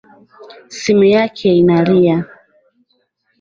Simu 0.69 1.03
yake 1.05 1.49
inalia. 1.55 2.25